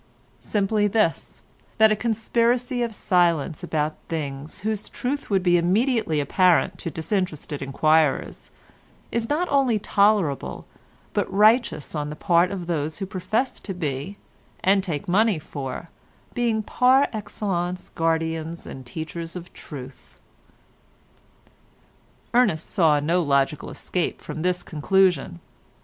Simply 0.39 0.87
this, 0.87 1.43
that 1.77 1.91
a 1.91 1.95
conspiracy 1.95 2.81
of 2.81 2.95
silence 2.95 3.61
about 3.61 3.97
things 4.09 4.61
whose 4.61 4.89
truth 4.89 5.29
would 5.29 5.43
be 5.43 5.57
immediately 5.59 6.19
apparent 6.19 6.79
to 6.79 6.89
disinterested 6.89 7.61
enquirers 7.61 8.49
is 9.11 9.29
not 9.29 9.47
only 9.51 9.77
tolerable 9.77 10.65
but 11.13 11.31
righteous 11.31 11.93
on 11.93 12.09
the 12.09 12.15
part 12.15 12.49
of 12.49 12.65
those 12.65 12.97
who 12.97 13.05
profess 13.05 13.59
to 13.59 13.75
be 13.75 14.17
and 14.63 14.83
take 14.83 15.07
money 15.07 15.37
for 15.37 15.89
being 16.33 16.63
par 16.63 17.07
excellence 17.13 17.89
guardians 17.89 18.65
and 18.65 18.87
teachers 18.87 19.35
of 19.35 19.53
truth. 19.53 20.19
Ernest 22.33 22.67
saw 22.67 22.99
no 22.99 23.21
logical 23.21 23.69
escape 23.69 24.19
from 24.19 24.41
this 24.41 24.63
conclusion. 24.63 25.41